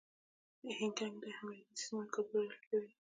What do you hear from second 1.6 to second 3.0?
سیسټمونو کمزورۍ لټوي.